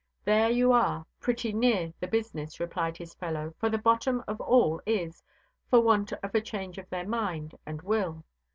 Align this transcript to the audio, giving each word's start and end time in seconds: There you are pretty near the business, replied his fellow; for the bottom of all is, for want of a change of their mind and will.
There 0.25 0.49
you 0.49 0.71
are 0.71 1.05
pretty 1.19 1.53
near 1.53 1.93
the 1.99 2.07
business, 2.07 2.59
replied 2.59 2.97
his 2.97 3.13
fellow; 3.13 3.53
for 3.59 3.69
the 3.69 3.77
bottom 3.77 4.23
of 4.27 4.41
all 4.41 4.81
is, 4.87 5.21
for 5.69 5.79
want 5.79 6.11
of 6.11 6.33
a 6.33 6.41
change 6.41 6.79
of 6.79 6.89
their 6.89 7.05
mind 7.07 7.53
and 7.67 7.83
will. 7.83 8.23